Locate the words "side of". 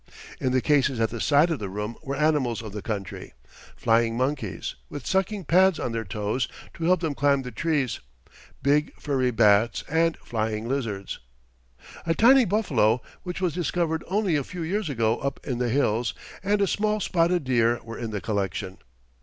1.21-1.59